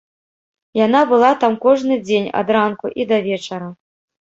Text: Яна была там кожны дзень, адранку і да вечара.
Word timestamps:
Яна 0.85 1.01
была 1.11 1.29
там 1.43 1.53
кожны 1.67 1.99
дзень, 2.07 2.27
адранку 2.43 2.85
і 3.01 3.09
да 3.15 3.23
вечара. 3.31 3.71